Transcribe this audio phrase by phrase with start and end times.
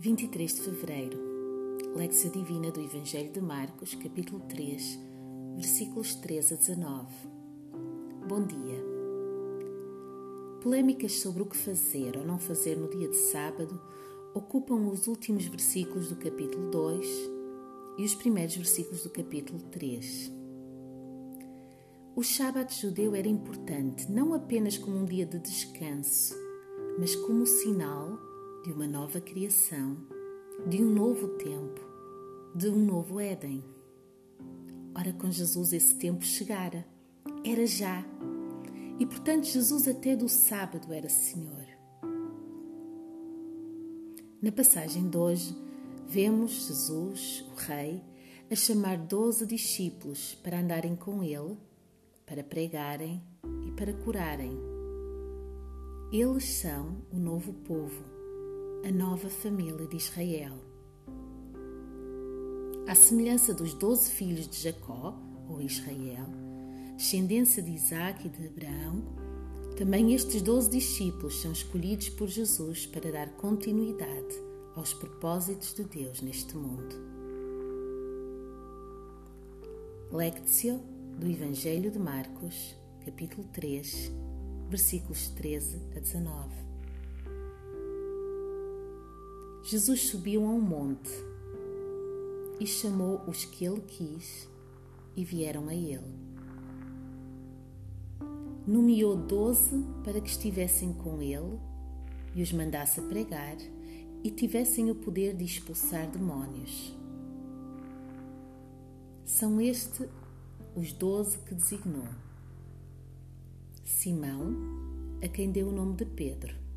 [0.00, 1.18] 23 de fevereiro,
[1.94, 4.98] Lexia Divina do Evangelho de Marcos, capítulo 3,
[5.56, 7.06] versículos 13 a 19.
[8.26, 8.82] Bom dia.
[10.62, 13.78] Polêmicas sobre o que fazer ou não fazer no dia de sábado
[14.32, 17.06] ocupam os últimos versículos do capítulo 2
[17.98, 20.32] e os primeiros versículos do capítulo 3.
[22.16, 26.34] O sábado judeu era importante não apenas como um dia de descanso,
[26.98, 28.29] mas como sinal
[28.62, 29.96] de uma nova criação,
[30.66, 31.80] de um novo tempo,
[32.54, 33.64] de um novo Éden.
[34.94, 36.86] Ora, com Jesus esse tempo chegara,
[37.44, 38.04] era já.
[38.98, 41.66] E portanto, Jesus até do sábado era Senhor.
[44.42, 45.56] Na passagem de hoje,
[46.06, 48.02] vemos Jesus, o Rei,
[48.50, 51.56] a chamar doze discípulos para andarem com ele,
[52.26, 53.22] para pregarem
[53.66, 54.52] e para curarem.
[56.12, 58.19] Eles são o novo povo
[58.84, 60.54] a nova família de Israel.
[62.86, 65.14] À semelhança dos doze filhos de Jacó,
[65.48, 66.26] ou Israel,
[66.96, 69.02] descendência de Isaac e de Abraão,
[69.76, 74.34] também estes doze discípulos são escolhidos por Jesus para dar continuidade
[74.74, 76.94] aos propósitos de Deus neste mundo.
[80.10, 80.80] Lectio
[81.18, 84.10] do Evangelho de Marcos, capítulo 3,
[84.70, 86.69] versículos 13 a 19.
[89.70, 91.12] Jesus subiu a um monte
[92.58, 94.48] e chamou os que ele quis
[95.14, 96.12] e vieram a ele.
[98.66, 101.56] Nomeou doze para que estivessem com ele
[102.34, 103.56] e os mandasse pregar
[104.24, 106.92] e tivessem o poder de expulsar demónios.
[109.24, 110.08] São estes
[110.74, 112.08] os doze que designou:
[113.84, 114.52] Simão,
[115.22, 116.69] a quem deu o nome de Pedro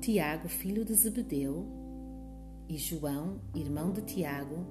[0.00, 1.66] Tiago, filho de Zebedeu,
[2.68, 4.64] e João, irmão de Tiago,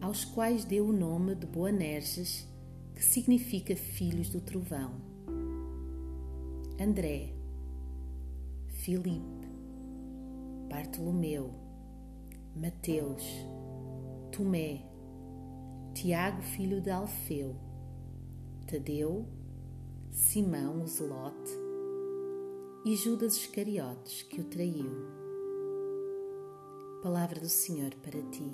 [0.00, 2.48] aos quais deu o nome de Boanerges,
[2.94, 4.92] que significa filhos do trovão.
[6.80, 7.34] André,
[8.68, 9.48] Filipe,
[10.68, 11.50] Bartolomeu,
[12.56, 13.22] Mateus,
[14.32, 14.82] Tomé,
[15.92, 17.54] Tiago, filho de Alfeu,
[18.66, 19.26] Tadeu,
[20.10, 21.63] Simão, o Zelote,
[22.84, 24.90] e Judas Iscariotes, que o traiu.
[27.02, 28.44] Palavra do Senhor para ti.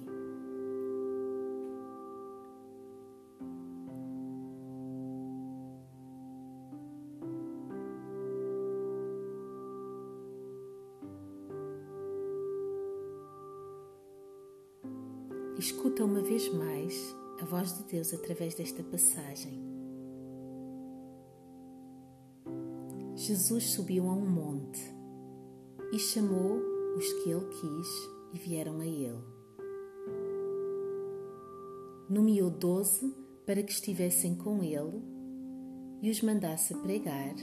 [15.58, 19.69] Escuta uma vez mais a voz de Deus através desta passagem.
[23.30, 24.82] Jesus subiu a um monte
[25.92, 26.58] e chamou
[26.96, 29.22] os que ele quis e vieram a ele.
[32.08, 33.14] Nomeou doze
[33.46, 35.00] para que estivessem com ele
[36.02, 37.36] e os mandasse pregar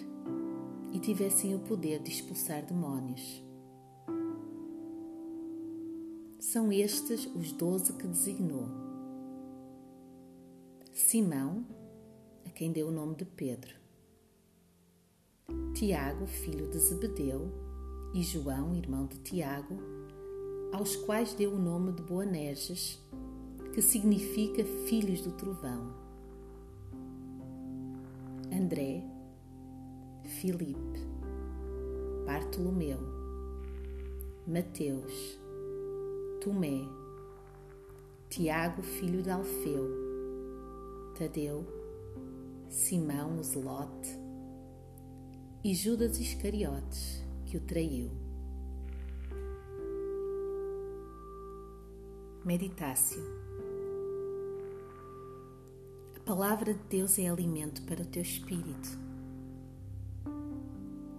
[0.91, 3.41] e tivessem o poder de expulsar demónios.
[6.37, 8.67] São estes os doze que designou:
[10.91, 11.65] Simão,
[12.45, 13.76] a quem deu o nome de Pedro
[15.77, 17.51] Tiago, filho de Zebedeu,
[18.11, 19.77] e João, irmão de Tiago,
[20.73, 22.99] aos quais deu o nome de Boanerges,
[23.73, 25.93] que significa filhos do trovão.
[28.51, 29.03] André,
[30.23, 30.99] Filipe,
[32.25, 32.99] Bartolomeu,
[34.47, 35.39] Mateus,
[36.41, 36.81] Tomé,
[38.29, 39.87] Tiago, filho de Alfeu,
[41.15, 41.63] Tadeu,
[42.67, 44.26] Simão, o Zelote,
[45.67, 48.09] e Judas Iscariotes, que o traiu.
[52.45, 53.21] Meditácio.
[56.15, 58.97] A palavra de Deus é alimento para o teu espírito.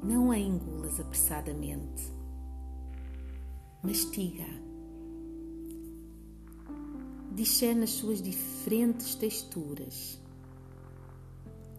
[0.02, 2.10] Não a engulas apressadamente.
[3.82, 4.46] Mastiga.
[7.32, 10.18] Discerne as suas diferentes texturas.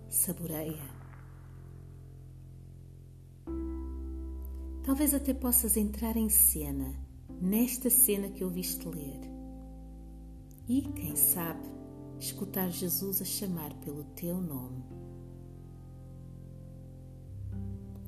[0.07, 0.98] Saboreia
[4.83, 6.93] Talvez até possas entrar em cena,
[7.41, 9.19] nesta cena que ouviste ler.
[10.67, 11.67] E, quem sabe,
[12.19, 14.83] escutar Jesus a chamar pelo teu nome.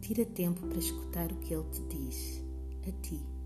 [0.02, 2.44] Tira tempo para escutar o que ele te diz
[2.88, 3.41] a ti.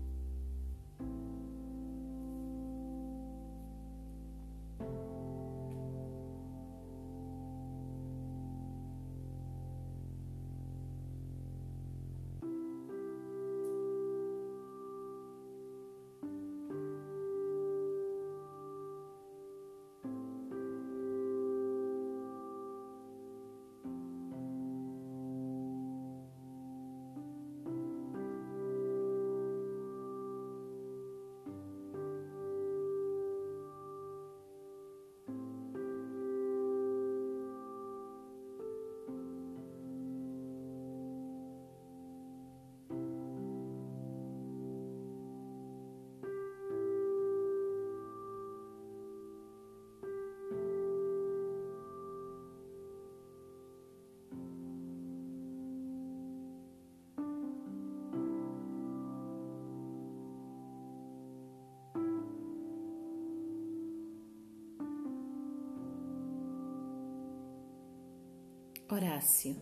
[68.88, 69.56] Horácio.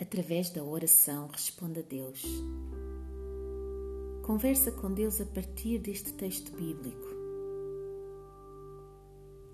[0.00, 2.22] Através da oração, responde a Deus.
[4.22, 7.04] Conversa com Deus a partir deste texto bíblico.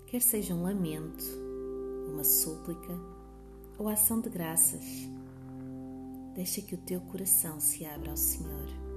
[0.05, 1.23] Quer seja um lamento,
[2.13, 2.93] uma súplica
[3.79, 4.85] ou ação de graças,
[6.35, 8.90] deixa que o teu coração se abra ao Senhor.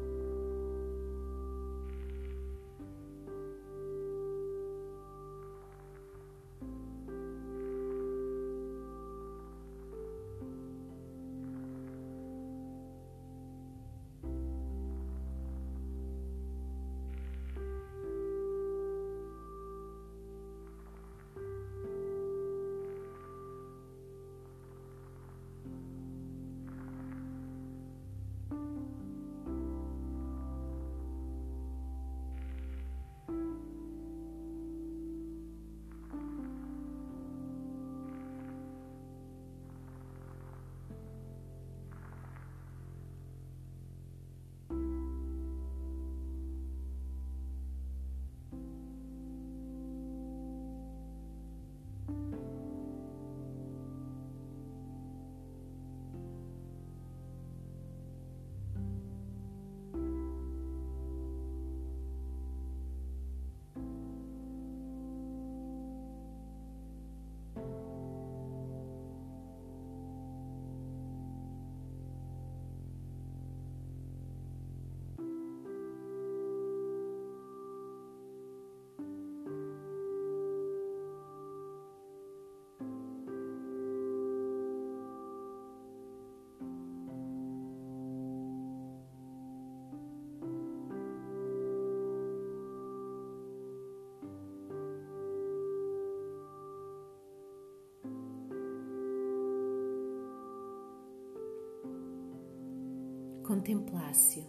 [103.54, 104.44] Contemplácio.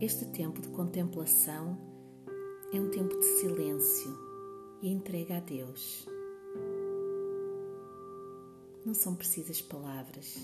[0.00, 1.78] Este tempo de contemplação
[2.74, 4.10] é um tempo de silêncio
[4.82, 6.04] e entrega a Deus.
[8.84, 10.36] Não são precisas palavras.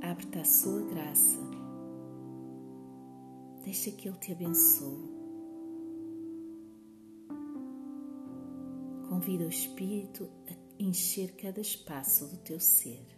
[0.00, 1.38] Abre-te à sua graça.
[3.62, 5.18] Deixa que Ele te abençoe.
[9.06, 13.17] Convida o Espírito a encher cada espaço do teu ser.